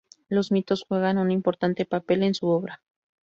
[0.29, 2.81] Los mitos juegan un importante papel en su obra.